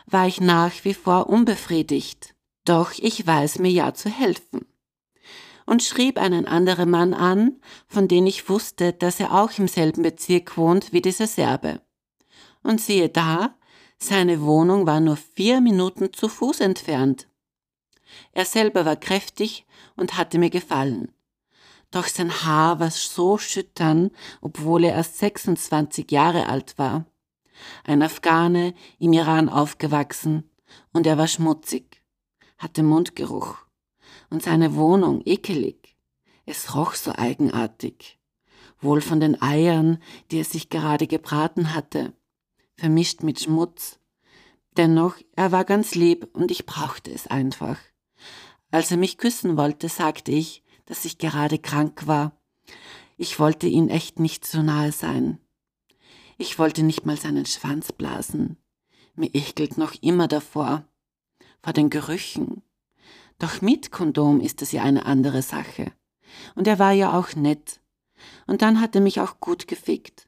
war 0.05 0.27
ich 0.27 0.41
nach 0.41 0.73
wie 0.83 0.93
vor 0.93 1.29
unbefriedigt. 1.29 2.35
Doch 2.65 2.91
ich 2.97 3.25
weiß 3.25 3.59
mir 3.59 3.71
ja 3.71 3.93
zu 3.93 4.09
helfen. 4.09 4.65
Und 5.65 5.83
schrieb 5.83 6.17
einen 6.17 6.47
anderen 6.47 6.89
Mann 6.89 7.13
an, 7.13 7.61
von 7.87 8.07
dem 8.07 8.25
ich 8.25 8.49
wusste, 8.49 8.91
dass 8.91 9.19
er 9.19 9.33
auch 9.33 9.57
im 9.57 9.67
selben 9.67 10.01
Bezirk 10.01 10.57
wohnt 10.57 10.91
wie 10.91 11.01
dieser 11.01 11.27
Serbe. 11.27 11.81
Und 12.63 12.81
siehe 12.81 13.09
da, 13.09 13.55
seine 13.99 14.41
Wohnung 14.41 14.87
war 14.87 14.99
nur 14.99 15.17
vier 15.17 15.61
Minuten 15.61 16.11
zu 16.13 16.27
Fuß 16.27 16.61
entfernt. 16.61 17.27
Er 18.31 18.45
selber 18.45 18.85
war 18.85 18.95
kräftig 18.95 19.65
und 19.95 20.17
hatte 20.17 20.39
mir 20.39 20.49
gefallen. 20.49 21.11
Doch 21.91 22.07
sein 22.07 22.43
Haar 22.43 22.79
war 22.79 22.91
so 22.91 23.37
schüttern, 23.37 24.11
obwohl 24.41 24.83
er 24.83 24.93
erst 24.93 25.17
26 25.17 26.11
Jahre 26.11 26.47
alt 26.47 26.77
war. 26.77 27.05
Ein 27.83 28.01
Afghane, 28.03 28.73
im 28.99 29.13
Iran 29.13 29.49
aufgewachsen, 29.49 30.49
und 30.93 31.07
er 31.07 31.17
war 31.17 31.27
schmutzig 31.27 31.99
hatte 32.59 32.83
Mundgeruch 32.83 33.57
und 34.29 34.43
seine 34.43 34.75
Wohnung 34.75 35.21
ekelig. 35.25 35.95
Es 36.45 36.75
roch 36.75 36.93
so 36.93 37.13
eigenartig, 37.15 38.19
wohl 38.79 39.01
von 39.01 39.19
den 39.19 39.41
Eiern, 39.41 40.01
die 40.29 40.39
er 40.39 40.45
sich 40.45 40.69
gerade 40.69 41.07
gebraten 41.07 41.73
hatte, 41.73 42.13
vermischt 42.75 43.23
mit 43.23 43.39
Schmutz. 43.39 43.99
Dennoch, 44.77 45.15
er 45.35 45.51
war 45.51 45.63
ganz 45.63 45.95
lieb 45.95 46.27
und 46.33 46.51
ich 46.51 46.65
brauchte 46.65 47.11
es 47.11 47.27
einfach. 47.27 47.77
Als 48.71 48.91
er 48.91 48.97
mich 48.97 49.17
küssen 49.17 49.57
wollte, 49.57 49.89
sagte 49.89 50.31
ich, 50.31 50.63
dass 50.89 51.05
ich 51.05 51.19
gerade 51.19 51.59
krank 51.59 52.07
war. 52.07 52.33
Ich 53.15 53.39
wollte 53.39 53.67
ihn 53.67 53.89
echt 53.89 54.19
nicht 54.19 54.45
so 54.45 54.61
nahe 54.61 54.91
sein. 54.91 55.37
Ich 56.37 56.57
wollte 56.57 56.83
nicht 56.83 57.05
mal 57.05 57.15
seinen 57.15 57.45
Schwanz 57.45 57.91
blasen. 57.91 58.57
Mir 59.15 59.29
ekelt 59.33 59.77
noch 59.77 59.93
immer 60.01 60.27
davor 60.27 60.83
vor 61.61 61.73
den 61.73 61.89
Gerüchen. 61.89 62.63
Doch 63.37 63.61
mit 63.61 63.91
Kondom 63.91 64.41
ist 64.41 64.61
es 64.61 64.71
ja 64.71 64.83
eine 64.83 65.05
andere 65.05 65.41
Sache. 65.43 65.91
Und 66.55 66.67
er 66.67 66.79
war 66.79 66.91
ja 66.91 67.17
auch 67.17 67.35
nett. 67.35 67.81
Und 68.47 68.61
dann 68.61 68.81
hat 68.81 68.95
er 68.95 69.01
mich 69.01 69.21
auch 69.21 69.39
gut 69.39 69.67
gefickt. 69.67 70.27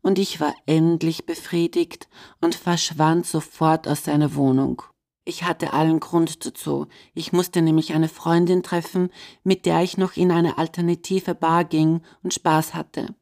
Und 0.00 0.18
ich 0.18 0.40
war 0.40 0.54
endlich 0.66 1.26
befriedigt 1.26 2.08
und 2.40 2.54
verschwand 2.54 3.26
sofort 3.26 3.86
aus 3.86 4.04
seiner 4.04 4.34
Wohnung. 4.34 4.82
Ich 5.28 5.42
hatte 5.42 5.74
allen 5.74 6.00
Grund 6.00 6.46
dazu. 6.46 6.86
Ich 7.12 7.34
musste 7.34 7.60
nämlich 7.60 7.92
eine 7.92 8.08
Freundin 8.08 8.62
treffen, 8.62 9.10
mit 9.44 9.66
der 9.66 9.82
ich 9.82 9.98
noch 9.98 10.16
in 10.16 10.32
eine 10.32 10.56
alternative 10.56 11.34
Bar 11.34 11.66
ging 11.66 12.00
und 12.22 12.32
Spaß 12.32 12.72
hatte. 12.72 13.14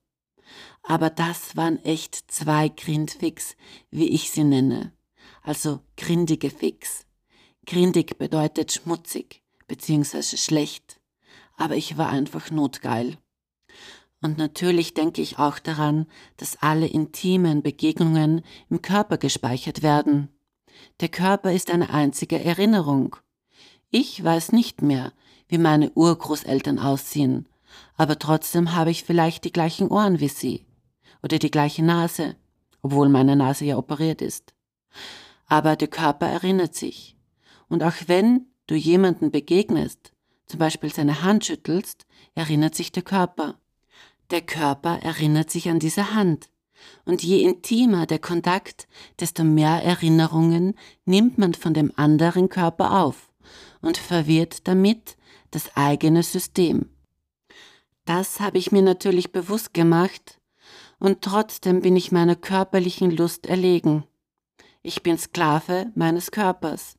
Aber 0.85 1.11
das 1.11 1.57
waren 1.57 1.85
echt 1.85 2.31
zwei 2.31 2.69
Grindfix, 2.69 3.57
wie 3.91 4.07
ich 4.07 4.31
sie 4.31 4.45
nenne. 4.45 4.93
Also 5.43 5.81
grindige 5.97 6.49
Fix. 6.49 7.07
Grindig 7.67 8.19
bedeutet 8.19 8.71
schmutzig 8.71 9.43
bzw. 9.67 10.37
schlecht, 10.37 11.01
aber 11.57 11.75
ich 11.75 11.99
war 11.99 12.11
einfach 12.11 12.53
notgeil. 12.53 13.19
Und 14.23 14.39
natürlich 14.39 14.95
denke 14.95 15.23
ich 15.23 15.41
auch 15.41 15.59
daran, 15.59 16.07
dass 16.37 16.63
alle 16.63 16.87
intimen 16.87 17.65
Begegnungen 17.65 18.43
im 18.71 18.81
Körper 18.81 19.19
gespeichert 19.19 19.83
werden. 19.83 20.36
Der 21.00 21.09
Körper 21.09 21.52
ist 21.52 21.71
eine 21.71 21.90
einzige 21.90 22.43
Erinnerung. 22.43 23.16
Ich 23.90 24.23
weiß 24.23 24.52
nicht 24.52 24.83
mehr, 24.83 25.12
wie 25.49 25.59
meine 25.59 25.90
Urgroßeltern 25.93 26.78
aussehen, 26.78 27.49
aber 27.97 28.19
trotzdem 28.19 28.75
habe 28.75 28.90
ich 28.90 29.05
vielleicht 29.05 29.45
die 29.45 29.52
gleichen 29.52 29.88
Ohren 29.88 30.21
wie 30.21 30.28
sie 30.28 30.66
oder 31.23 31.38
die 31.38 31.50
gleiche 31.50 31.85
Nase, 31.85 32.37
obwohl 32.83 33.09
meine 33.09 33.37
Nase 33.37 33.64
ja 33.64 33.76
operiert 33.76 34.23
ist. 34.23 34.55
Aber 35.47 35.76
der 35.76 35.88
Körper 35.88 36.26
erinnert 36.26 36.75
sich. 36.75 37.16
Und 37.69 37.83
auch 37.83 37.95
wenn 38.07 38.47
du 38.66 38.75
jemanden 38.75 39.31
begegnest, 39.31 40.12
zum 40.47 40.59
Beispiel 40.59 40.93
seine 40.93 41.23
Hand 41.23 41.45
schüttelst, 41.45 42.07
erinnert 42.35 42.75
sich 42.75 42.93
der 42.93 43.02
Körper. 43.02 43.59
Der 44.31 44.43
Körper 44.43 44.99
erinnert 45.02 45.50
sich 45.50 45.69
an 45.69 45.78
diese 45.78 46.14
Hand. 46.14 46.49
Und 47.04 47.23
je 47.23 47.42
intimer 47.42 48.06
der 48.06 48.18
Kontakt, 48.18 48.88
desto 49.21 49.45
mehr 49.45 49.83
Erinnerungen 49.83 50.75
nimmt 51.04 51.38
man 51.38 51.54
von 51.54 51.75
dem 51.75 51.92
anderen 51.97 52.49
Körper 52.49 53.02
auf 53.02 53.30
und 53.80 53.97
verwirrt 53.97 54.66
damit 54.68 55.16
das 55.50 55.76
eigene 55.76 56.23
System. 56.23 56.90
Das 58.04 58.40
habe 58.40 58.59
ich 58.59 58.73
mir 58.73 58.83
natürlich 58.83 59.33
bewusst 59.33 59.75
gemacht, 59.75 60.40
und 60.99 61.23
trotzdem 61.23 61.80
bin 61.83 61.97
ich 61.97 62.12
meiner 62.12 62.37
körperlichen 62.37 63.11
Lust 63.11 63.47
erlegen. 63.47 64.04
Ich 64.83 65.02
bin 65.02 65.18
Sklave 65.18 65.92
meines 65.95 66.30
Körpers. 66.30 66.97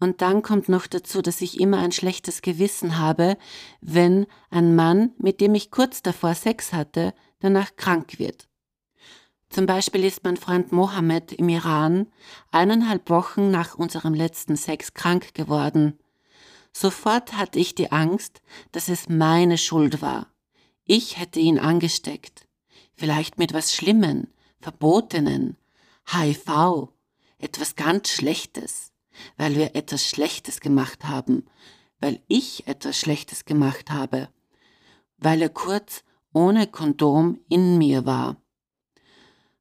Und 0.00 0.20
dann 0.20 0.42
kommt 0.42 0.68
noch 0.68 0.86
dazu, 0.86 1.22
dass 1.22 1.40
ich 1.40 1.58
immer 1.60 1.78
ein 1.78 1.92
schlechtes 1.92 2.42
Gewissen 2.42 2.98
habe, 2.98 3.36
wenn 3.80 4.26
ein 4.50 4.76
Mann, 4.76 5.12
mit 5.18 5.40
dem 5.40 5.54
ich 5.54 5.70
kurz 5.70 6.02
davor 6.02 6.34
Sex 6.34 6.72
hatte, 6.72 7.14
danach 7.40 7.74
krank 7.76 8.18
wird. 8.18 8.48
Zum 9.54 9.66
Beispiel 9.66 10.02
ist 10.02 10.24
mein 10.24 10.36
Freund 10.36 10.72
Mohammed 10.72 11.30
im 11.30 11.48
Iran 11.48 12.08
eineinhalb 12.50 13.08
Wochen 13.08 13.52
nach 13.52 13.76
unserem 13.76 14.12
letzten 14.12 14.56
Sex 14.56 14.94
krank 14.94 15.32
geworden. 15.32 15.96
Sofort 16.72 17.34
hatte 17.34 17.60
ich 17.60 17.76
die 17.76 17.92
Angst, 17.92 18.42
dass 18.72 18.88
es 18.88 19.08
meine 19.08 19.56
Schuld 19.56 20.02
war. 20.02 20.26
Ich 20.86 21.20
hätte 21.20 21.38
ihn 21.38 21.60
angesteckt. 21.60 22.48
Vielleicht 22.96 23.38
mit 23.38 23.52
was 23.52 23.72
Schlimmen, 23.72 24.26
Verbotenen, 24.58 25.56
HIV, 26.12 26.88
etwas 27.38 27.76
ganz 27.76 28.10
Schlechtes, 28.10 28.90
weil 29.36 29.54
wir 29.54 29.76
etwas 29.76 30.04
Schlechtes 30.04 30.58
gemacht 30.58 31.04
haben, 31.04 31.46
weil 32.00 32.20
ich 32.26 32.66
etwas 32.66 32.98
Schlechtes 32.98 33.44
gemacht 33.44 33.92
habe, 33.92 34.28
weil 35.18 35.40
er 35.40 35.48
kurz 35.48 36.02
ohne 36.32 36.66
Kondom 36.66 37.38
in 37.48 37.78
mir 37.78 38.04
war. 38.04 38.36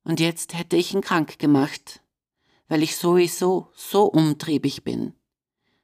Und 0.04 0.20
jetzt 0.20 0.54
hätte 0.54 0.76
ich 0.76 0.94
ihn 0.94 1.02
krank 1.02 1.40
gemacht, 1.40 2.02
weil 2.68 2.84
ich 2.84 2.96
sowieso 2.98 3.70
so 3.76 4.06
umtriebig 4.06 4.84
bin. 4.84 5.14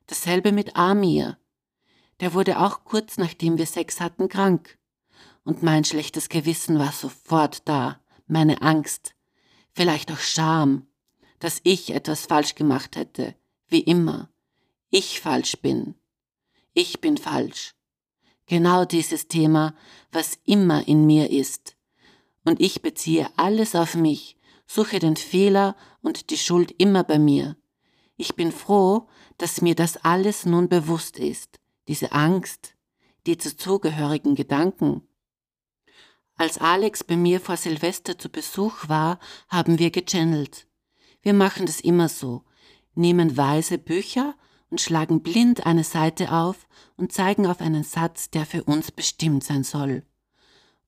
Dasselbe 0.08 0.52
mit 0.52 0.76
Amir. 0.76 1.38
Der 2.20 2.34
wurde 2.34 2.60
auch 2.60 2.84
kurz 2.84 3.18
nachdem 3.18 3.58
wir 3.58 3.66
Sex 3.66 4.02
hatten 4.02 4.28
krank. 4.28 4.78
Und 5.44 5.64
mein 5.64 5.86
schlechtes 5.86 6.30
Gewissen 6.30 6.80
war 6.80 6.92
sofort 6.92 7.68
da, 7.68 8.00
meine 8.28 8.62
Angst, 8.62 9.16
vielleicht 9.72 10.12
auch 10.12 10.20
Scham, 10.20 10.88
dass 11.40 11.62
ich 11.64 11.92
etwas 11.92 12.26
falsch 12.26 12.56
gemacht 12.56 12.96
hätte, 12.96 13.36
wie 13.68 13.80
immer. 13.80 14.30
Ich 14.90 15.22
falsch 15.22 15.58
bin. 15.62 15.96
Ich 16.74 17.00
bin 17.00 17.18
falsch. 17.18 17.76
Genau 18.46 18.84
dieses 18.84 19.28
Thema, 19.28 19.76
was 20.12 20.40
immer 20.44 20.88
in 20.88 21.06
mir 21.06 21.30
ist. 21.30 21.76
Und 22.46 22.60
ich 22.62 22.82
beziehe 22.82 23.30
alles 23.36 23.76
auf 23.76 23.96
mich, 23.96 24.38
suche 24.66 25.00
den 25.00 25.16
Fehler 25.16 25.76
und 26.02 26.30
die 26.30 26.38
Schuld 26.38 26.74
immer 26.78 27.04
bei 27.04 27.20
mir. 27.20 27.58
Ich 28.18 28.36
bin 28.36 28.52
froh, 28.52 29.08
dass 29.38 29.62
mir 29.62 29.76
das 29.76 29.98
alles 29.98 30.46
nun 30.46 30.68
bewusst 30.70 31.18
ist, 31.18 31.60
diese 31.88 32.12
Angst, 32.12 32.76
die 33.26 33.38
zugehörigen 33.38 34.36
Gedanken. 34.36 35.08
Als 36.36 36.58
Alex 36.58 37.04
bei 37.04 37.18
mir 37.18 37.42
vor 37.42 37.58
Silvester 37.58 38.18
zu 38.18 38.30
Besuch 38.30 38.88
war, 38.88 39.20
haben 39.50 39.78
wir 39.78 39.92
gechannelt. 39.92 40.68
Wir 41.22 41.34
machen 41.34 41.66
das 41.66 41.82
immer 41.82 42.08
so, 42.08 42.44
nehmen 42.96 43.36
weise 43.36 43.78
Bücher 43.78 44.36
und 44.70 44.80
schlagen 44.82 45.22
blind 45.22 45.66
eine 45.66 45.84
Seite 45.84 46.32
auf 46.32 46.68
und 46.96 47.12
zeigen 47.12 47.46
auf 47.46 47.60
einen 47.62 47.84
Satz, 47.84 48.30
der 48.30 48.46
für 48.46 48.64
uns 48.64 48.92
bestimmt 48.92 49.44
sein 49.44 49.64
soll. 49.64 50.04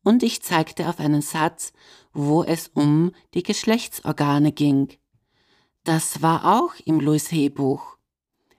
Und 0.04 0.24
ich 0.24 0.42
zeigte 0.42 0.90
auf 0.90 1.00
einen 1.00 1.22
Satz, 1.22 1.74
wo 2.14 2.44
es 2.44 2.70
um 2.74 3.12
die 3.34 3.44
Geschlechtsorgane 3.44 4.52
ging. 4.52 4.90
Das 5.84 6.22
war 6.22 6.60
auch 6.60 6.74
im 6.86 7.00
Louis 7.00 7.32
Hay 7.32 7.50
Buch. 7.50 7.98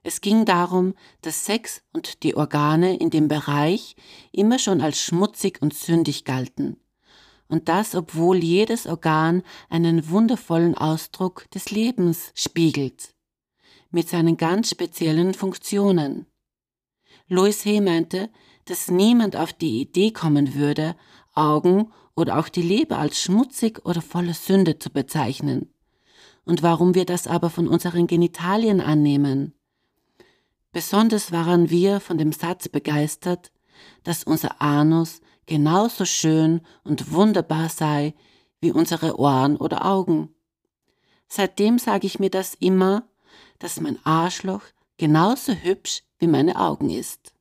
Es 0.03 0.21
ging 0.21 0.45
darum, 0.45 0.95
dass 1.21 1.45
Sex 1.45 1.83
und 1.93 2.25
die 2.25 2.37
Organe 2.37 2.97
in 2.97 3.11
dem 3.11 3.29
Bereich 3.29 3.95
immer 4.33 4.59
schon 4.59 4.81
als 4.81 5.01
schmutzig 5.01 5.63
und 5.63 5.75
sündig 5.75 6.25
galten. 6.25 6.77
Und 7.49 7.69
das, 7.69 7.95
obwohl 7.95 8.43
jedes 8.43 8.87
Organ 8.87 9.43
einen 9.69 10.09
wundervollen 10.09 10.77
Ausdruck 10.77 11.49
des 11.51 11.71
Lebens 11.71 12.33
spiegelt, 12.35 13.15
mit 13.91 14.09
seinen 14.09 14.37
ganz 14.37 14.71
speziellen 14.71 15.35
Funktionen. 15.35 16.27
Louis 17.29 17.65
Hay 17.65 17.81
meinte, 17.81 18.31
dass 18.65 18.91
niemand 18.91 19.37
auf 19.37 19.53
die 19.53 19.81
Idee 19.81 20.13
kommen 20.13 20.55
würde, 20.55 20.97
Augen 21.35 21.91
oder 22.15 22.39
auch 22.39 22.49
die 22.49 22.63
Leber 22.63 22.99
als 22.99 23.21
schmutzig 23.21 23.85
oder 23.85 24.03
voller 24.03 24.35
Sünde 24.35 24.79
zu 24.79 24.91
bezeichnen. 24.91 25.73
Und 26.45 26.63
warum 26.63 26.95
wir 26.95 27.05
das 27.05 27.27
aber 27.27 27.51
von 27.51 27.69
unseren 27.69 28.07
Genitalien 28.07 28.81
annehmen. 28.81 29.55
Besonders 30.73 31.33
waren 31.33 31.71
wir 31.71 32.01
von 32.01 32.19
dem 32.19 32.33
Satz 32.33 32.69
begeistert, 32.69 33.53
dass 34.05 34.25
unser 34.25 34.61
Anus 34.61 35.21
genauso 35.47 36.05
schön 36.05 36.63
und 36.85 37.13
wunderbar 37.13 37.69
sei 37.69 38.15
wie 38.61 38.73
unsere 38.73 39.19
Ohren 39.19 39.57
oder 39.57 39.85
Augen. 39.85 40.35
Seitdem 41.29 41.79
sage 41.79 42.07
ich 42.07 42.19
mir 42.19 42.31
das 42.31 42.55
immer, 42.55 43.09
dass 43.59 43.81
mein 43.81 43.99
Arschloch 44.05 44.63
genauso 44.99 45.53
hübsch 45.53 46.03
wie 46.19 46.27
meine 46.27 46.57
Augen 46.57 46.91
ist. 46.91 47.32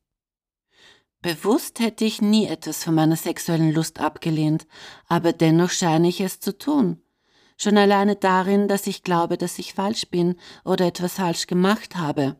Bewusst 1.22 1.78
hätte 1.78 2.04
ich 2.04 2.20
nie 2.20 2.46
etwas 2.46 2.82
von 2.82 2.96
meiner 2.96 3.14
sexuellen 3.14 3.72
Lust 3.72 4.00
abgelehnt, 4.00 4.66
aber 5.06 5.32
dennoch 5.32 5.70
scheine 5.70 6.08
ich 6.08 6.20
es 6.20 6.40
zu 6.40 6.58
tun. 6.58 7.00
Schon 7.56 7.78
alleine 7.78 8.16
darin, 8.16 8.66
dass 8.66 8.88
ich 8.88 9.04
glaube, 9.04 9.38
dass 9.38 9.60
ich 9.60 9.74
falsch 9.74 10.08
bin 10.10 10.34
oder 10.64 10.86
etwas 10.86 11.14
falsch 11.14 11.46
gemacht 11.46 11.94
habe. 11.94 12.36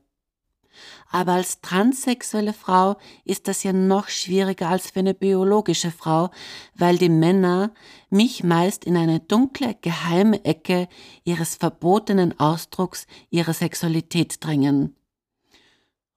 Aber 1.10 1.34
als 1.34 1.60
transsexuelle 1.60 2.52
Frau 2.54 2.96
ist 3.24 3.46
das 3.46 3.62
ja 3.62 3.72
noch 3.72 4.08
schwieriger 4.08 4.68
als 4.70 4.90
für 4.90 5.00
eine 5.00 5.14
biologische 5.14 5.92
Frau, 5.92 6.30
weil 6.74 6.98
die 6.98 7.10
Männer 7.10 7.72
mich 8.10 8.42
meist 8.42 8.84
in 8.84 8.96
eine 8.96 9.20
dunkle, 9.20 9.76
geheime 9.80 10.44
Ecke 10.44 10.88
ihres 11.22 11.54
verbotenen 11.54 12.40
Ausdrucks 12.40 13.06
ihrer 13.30 13.52
Sexualität 13.52 14.44
drängen. 14.44 14.96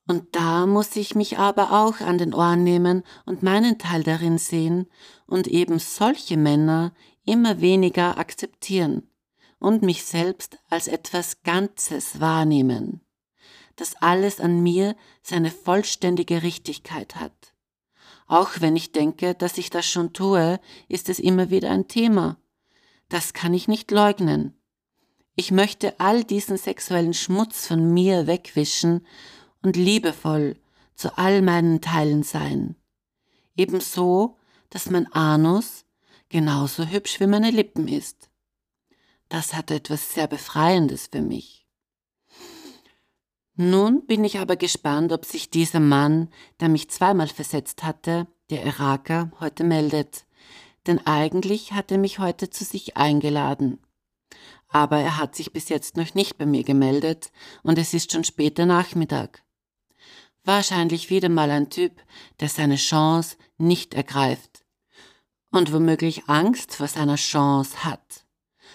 Und 0.08 0.36
da 0.36 0.68
muss 0.68 0.96
ich 0.96 1.16
mich 1.16 1.40
aber 1.40 1.72
auch 1.72 2.00
an 2.00 2.18
den 2.18 2.34
Ohren 2.34 2.64
nehmen 2.64 3.04
und 3.26 3.44
meinen 3.44 3.80
Teil 3.80 4.04
darin 4.04 4.38
sehen 4.38 4.88
und 5.26 5.48
eben 5.48 5.80
solche 5.80 6.38
Männer 6.38 6.94
immer 7.26 7.60
weniger 7.60 8.20
akzeptieren 8.20 9.10
und 9.60 9.82
mich 9.82 10.04
selbst 10.06 10.60
als 10.70 10.88
etwas 10.88 11.42
Ganzes 11.42 12.20
wahrnehmen 12.20 13.02
dass 13.76 13.96
alles 14.02 14.40
an 14.40 14.62
mir 14.62 14.96
seine 15.22 15.52
vollständige 15.52 16.44
Richtigkeit 16.44 17.16
hat. 17.16 17.54
Auch 18.28 18.50
wenn 18.60 18.76
ich 18.76 18.92
denke, 18.92 19.36
dass 19.36 19.58
ich 19.58 19.70
das 19.70 19.86
schon 19.86 20.14
tue, 20.14 20.60
ist 20.88 21.10
es 21.10 21.20
immer 21.20 21.50
wieder 21.50 21.70
ein 21.70 21.88
Thema. 21.88 22.38
Das 23.10 23.34
kann 23.34 23.54
ich 23.54 23.68
nicht 23.68 23.92
leugnen. 23.92 24.58
Ich 25.36 25.52
möchte 25.52 26.00
all 26.00 26.24
diesen 26.24 26.58
sexuellen 26.58 27.14
Schmutz 27.14 27.68
von 27.68 27.94
mir 27.94 28.26
wegwischen 28.26 29.06
und 29.66 29.76
liebevoll 29.76 30.58
zu 30.94 31.18
all 31.18 31.42
meinen 31.42 31.82
Teilen 31.82 32.22
sein. 32.22 32.76
Ebenso, 33.58 34.38
dass 34.70 34.92
mein 34.92 35.12
Anus 35.12 35.86
genauso 36.30 36.86
hübsch 36.86 37.20
wie 37.20 37.28
meine 37.28 37.50
Lippen 37.50 37.88
ist. 37.88 38.30
Das 39.28 39.54
hat 39.54 39.72
etwas 39.72 40.14
sehr 40.14 40.28
Befreiendes 40.28 41.08
für 41.12 41.22
mich. 41.22 41.66
Nun 43.56 44.06
bin 44.06 44.24
ich 44.24 44.38
aber 44.38 44.56
gespannt, 44.56 45.12
ob 45.12 45.26
sich 45.26 45.50
dieser 45.50 45.80
Mann, 45.80 46.30
der 46.60 46.70
mich 46.70 46.90
zweimal 46.90 47.28
versetzt 47.28 47.84
hatte, 47.84 48.28
der 48.50 48.66
Iraker, 48.66 49.32
heute 49.40 49.64
meldet. 49.64 50.26
Denn 50.86 51.00
eigentlich 51.08 51.72
hat 51.72 51.92
er 51.92 51.98
mich 51.98 52.20
heute 52.20 52.50
zu 52.50 52.64
sich 52.66 52.98
eingeladen. 52.98 53.80
Aber 54.68 55.00
er 55.00 55.18
hat 55.18 55.36
sich 55.36 55.54
bis 55.54 55.70
jetzt 55.70 55.98
noch 55.98 56.14
nicht 56.14 56.38
bei 56.38 56.46
mir 56.46 56.64
gemeldet 56.64 57.32
und 57.64 57.80
es 57.80 57.94
ist 57.94 58.12
schon 58.12 58.26
später 58.26 58.66
Nachmittag. 58.66 59.45
Wahrscheinlich 60.46 61.10
wieder 61.10 61.30
mal 61.30 61.52
ein 61.52 61.70
Typ, 61.70 62.02
der 62.40 62.50
seine 62.50 62.78
Chance 62.78 63.36
nicht 63.58 63.94
ergreift 63.94 64.64
und 65.52 65.74
womöglich 65.74 66.28
Angst 66.28 66.76
vor 66.76 66.88
seiner 66.88 67.16
Chance 67.16 67.84
hat, 67.84 68.26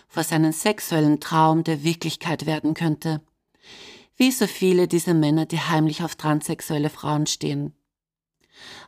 vor 0.09 0.25
seinem 0.25 0.53
sexuellen 0.53 1.21
Traum, 1.21 1.65
der 1.65 1.83
Wirklichkeit 1.83 2.45
werden 2.45 2.75
könnte 2.75 3.23
wie 4.21 4.31
so 4.31 4.47
viele 4.47 4.87
dieser 4.87 5.15
Männer, 5.15 5.47
die 5.47 5.59
heimlich 5.59 6.03
auf 6.05 6.15
transsexuelle 6.15 6.91
Frauen 6.91 7.27
stehen. 7.27 7.75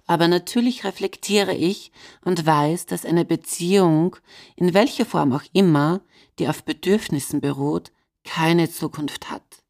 Aber 0.05 0.29
natürlich 0.29 0.85
reflektiere 0.85 1.55
ich 1.55 1.91
und 2.23 2.45
weiß, 2.45 2.85
dass 2.85 3.07
eine 3.07 3.25
Beziehung, 3.25 4.17
in 4.57 4.75
welcher 4.75 5.07
Form 5.07 5.33
auch 5.33 5.45
immer, 5.55 6.03
die 6.39 6.49
auf 6.49 6.65
Bedürfnissen 6.65 7.41
beruht, 7.41 7.93
keine 8.25 8.71
Zukunft 8.71 9.31
hat. 9.31 9.62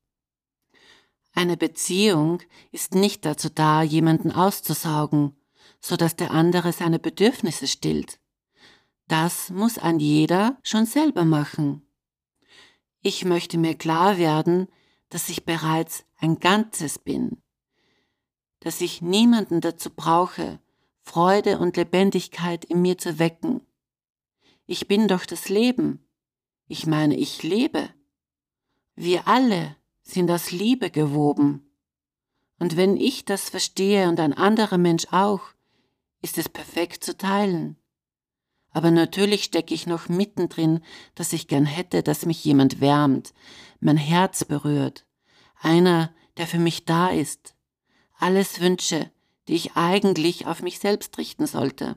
Eine 1.32 1.56
Beziehung 1.56 2.40
ist 2.70 2.94
nicht 2.94 3.24
dazu 3.24 3.48
da, 3.48 3.82
jemanden 3.82 4.30
auszusaugen, 4.30 5.34
so 5.80 5.96
dass 5.96 6.14
der 6.14 6.30
andere 6.30 6.72
seine 6.72 6.98
Bedürfnisse 6.98 7.66
stillt. 7.66 8.20
Das 9.08 9.50
muss 9.50 9.78
ein 9.78 9.98
jeder 9.98 10.58
schon 10.62 10.86
selber 10.86 11.24
machen. 11.24 11.82
Ich 13.00 13.24
möchte 13.24 13.58
mir 13.58 13.74
klar 13.74 14.18
werden, 14.18 14.68
dass 15.08 15.28
ich 15.28 15.44
bereits 15.44 16.04
ein 16.18 16.38
Ganzes 16.38 16.98
bin, 16.98 17.42
dass 18.60 18.80
ich 18.80 19.02
niemanden 19.02 19.60
dazu 19.60 19.90
brauche, 19.90 20.60
Freude 21.02 21.58
und 21.58 21.76
Lebendigkeit 21.76 22.64
in 22.64 22.80
mir 22.80 22.96
zu 22.96 23.18
wecken. 23.18 23.60
Ich 24.66 24.86
bin 24.86 25.08
doch 25.08 25.26
das 25.26 25.48
Leben. 25.48 26.06
Ich 26.68 26.86
meine, 26.86 27.16
ich 27.16 27.42
lebe. 27.42 27.90
Wir 28.94 29.26
alle 29.26 29.76
sind 30.02 30.30
aus 30.30 30.50
Liebe 30.50 30.90
gewoben. 30.90 31.70
Und 32.58 32.76
wenn 32.76 32.96
ich 32.96 33.24
das 33.24 33.50
verstehe 33.50 34.08
und 34.08 34.20
ein 34.20 34.32
anderer 34.32 34.78
Mensch 34.78 35.06
auch, 35.10 35.40
ist 36.22 36.38
es 36.38 36.48
perfekt 36.48 37.04
zu 37.04 37.16
teilen. 37.16 37.76
Aber 38.70 38.90
natürlich 38.90 39.44
stecke 39.44 39.74
ich 39.74 39.86
noch 39.86 40.08
mittendrin, 40.08 40.80
dass 41.14 41.32
ich 41.32 41.48
gern 41.48 41.66
hätte, 41.66 42.02
dass 42.02 42.24
mich 42.24 42.44
jemand 42.44 42.80
wärmt, 42.80 43.34
mein 43.80 43.96
Herz 43.96 44.44
berührt, 44.44 45.04
einer, 45.60 46.14
der 46.36 46.46
für 46.46 46.58
mich 46.58 46.84
da 46.84 47.08
ist. 47.08 47.54
Alles 48.18 48.60
Wünsche, 48.60 49.10
die 49.48 49.54
ich 49.54 49.76
eigentlich 49.76 50.46
auf 50.46 50.62
mich 50.62 50.78
selbst 50.78 51.18
richten 51.18 51.46
sollte. 51.46 51.96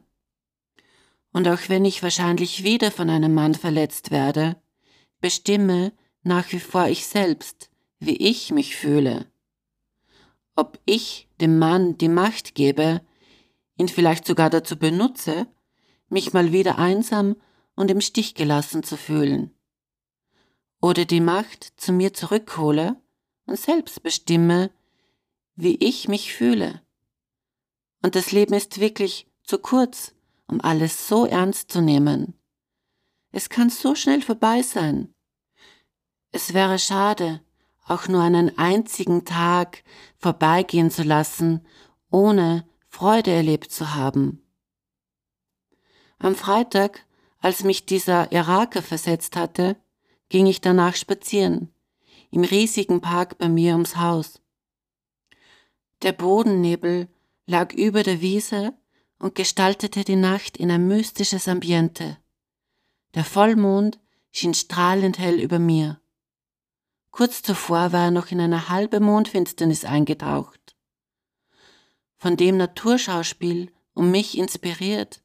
Und 1.32 1.48
auch 1.48 1.60
wenn 1.68 1.86
ich 1.86 2.04
wahrscheinlich 2.04 2.64
wieder 2.64 2.92
von 2.92 3.10
einem 3.10 3.34
Mann 3.34 3.56
verletzt 3.56 4.12
werde, 4.12 4.62
bestimme 5.22 5.94
nach 6.24 6.52
wie 6.52 6.60
vor 6.60 6.88
ich 6.88 7.06
selbst, 7.06 7.70
wie 8.06 8.18
ich 8.18 8.52
mich 8.52 8.76
fühle. 8.76 9.32
Ob 10.56 10.80
ich 10.86 11.28
dem 11.42 11.60
Mann 11.60 11.98
die 11.98 12.10
Macht 12.10 12.56
gebe, 12.56 13.02
ihn 13.78 13.90
vielleicht 13.90 14.26
sogar 14.26 14.50
dazu 14.50 14.78
benutze, 14.78 15.48
mich 16.10 16.34
mal 16.34 16.52
wieder 16.52 16.78
einsam 16.78 17.36
und 17.76 17.92
im 17.92 18.02
Stich 18.02 18.36
gelassen 18.36 18.84
zu 18.84 18.96
fühlen. 18.98 19.52
Oder 20.82 21.06
die 21.06 21.20
Macht 21.20 21.74
zu 21.78 21.92
mir 21.92 22.14
zurückhole 22.14 22.96
und 23.46 23.60
selbst 23.60 24.04
bestimme, 24.04 24.72
wie 25.56 25.76
ich 25.76 26.08
mich 26.08 26.34
fühle. 26.34 26.82
Und 28.02 28.16
das 28.16 28.32
Leben 28.32 28.54
ist 28.54 28.80
wirklich 28.80 29.28
zu 29.44 29.58
kurz, 29.58 30.14
um 30.48 30.62
alles 30.62 31.08
so 31.08 31.26
ernst 31.26 31.72
zu 31.72 31.82
nehmen. 31.82 32.34
Es 33.32 33.50
kann 33.50 33.70
so 33.70 33.96
schnell 33.96 34.22
vorbei 34.22 34.62
sein. 34.62 35.14
Es 36.32 36.54
wäre 36.54 36.80
schade, 36.80 37.42
auch 37.86 38.08
nur 38.08 38.22
einen 38.22 38.58
einzigen 38.58 39.26
Tag 39.26 39.84
vorbeigehen 40.18 40.92
zu 40.92 41.04
lassen, 41.04 41.66
ohne 42.10 42.68
Freude 42.90 43.32
erlebt 43.32 43.72
zu 43.72 43.94
haben. 43.94 44.42
Am 46.18 46.36
Freitag, 46.36 47.06
als 47.40 47.64
mich 47.64 47.86
dieser 47.86 48.32
Iraker 48.32 48.82
versetzt 48.82 49.36
hatte, 49.36 49.76
ging 50.30 50.48
ich 50.48 50.62
danach 50.62 50.96
spazieren, 50.96 51.74
im 52.32 52.44
riesigen 52.44 53.02
Park 53.02 53.38
bei 53.38 53.48
mir 53.48 53.74
ums 53.74 53.98
Haus. 53.98 54.42
Der 56.02 56.12
Bodennebel 56.12 57.08
lag 57.46 57.74
über 57.74 58.04
der 58.04 58.22
Wiese 58.22 58.74
und 59.20 59.36
gestaltete 59.36 60.04
die 60.04 60.16
Nacht 60.16 60.58
in 60.58 60.72
ein 60.72 60.88
mystisches 60.88 61.48
Ambiente. 61.48 62.18
Der 63.14 63.24
Vollmond 63.24 64.00
schien 64.32 64.54
strahlend 64.54 65.20
hell 65.20 65.40
über 65.40 65.60
mir. 65.60 66.02
Kurz 67.16 67.42
zuvor 67.42 67.94
war 67.94 68.08
er 68.08 68.12
noch 68.12 68.32
in 68.32 68.42
eine 68.42 68.68
halbe 68.68 69.00
Mondfinsternis 69.00 69.86
eingetaucht. 69.86 70.76
Von 72.18 72.36
dem 72.36 72.58
Naturschauspiel 72.58 73.72
um 73.94 74.12
mich 74.12 74.38
inspiriert, 74.38 75.24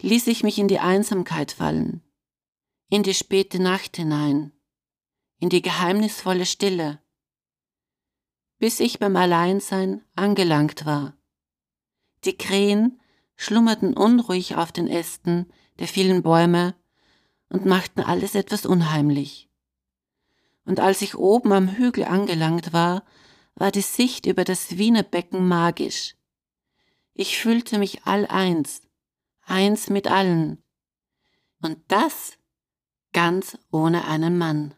ließ 0.00 0.28
ich 0.28 0.44
mich 0.44 0.60
in 0.60 0.68
die 0.68 0.78
Einsamkeit 0.78 1.50
fallen, 1.50 2.04
in 2.88 3.02
die 3.02 3.14
späte 3.14 3.60
Nacht 3.60 3.96
hinein, 3.96 4.52
in 5.40 5.48
die 5.48 5.60
geheimnisvolle 5.60 6.46
Stille, 6.46 7.02
bis 8.60 8.78
ich 8.78 9.00
beim 9.00 9.16
Alleinsein 9.16 10.04
angelangt 10.14 10.86
war. 10.86 11.16
Die 12.24 12.38
Krähen 12.38 13.00
schlummerten 13.34 13.94
unruhig 13.94 14.54
auf 14.54 14.70
den 14.70 14.86
Ästen 14.86 15.52
der 15.80 15.88
vielen 15.88 16.22
Bäume 16.22 16.76
und 17.48 17.66
machten 17.66 18.02
alles 18.02 18.36
etwas 18.36 18.64
unheimlich 18.64 19.51
und 20.64 20.80
als 20.80 21.02
ich 21.02 21.16
oben 21.16 21.52
am 21.52 21.68
Hügel 21.68 22.04
angelangt 22.04 22.72
war, 22.72 23.04
war 23.54 23.70
die 23.70 23.82
Sicht 23.82 24.26
über 24.26 24.44
das 24.44 24.78
Wiener 24.78 25.02
Becken 25.02 25.46
magisch. 25.46 26.16
Ich 27.14 27.38
fühlte 27.38 27.78
mich 27.78 28.04
all 28.04 28.26
eins, 28.26 28.82
eins 29.42 29.90
mit 29.90 30.08
allen. 30.08 30.62
Und 31.60 31.78
das 31.88 32.38
ganz 33.12 33.58
ohne 33.70 34.06
einen 34.06 34.38
Mann. 34.38 34.74